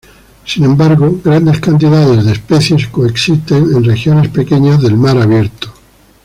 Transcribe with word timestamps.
Sin 0.47 0.63
embargo 0.65 1.19
grandes 1.23 1.59
cantidades 1.59 2.25
de 2.25 2.31
especies 2.31 2.87
coexisten 2.87 3.65
en 3.71 3.83
regiones 3.83 4.29
pequeñas 4.29 4.81
del 4.81 4.97
mar 4.97 5.15
abierto. 5.21 5.71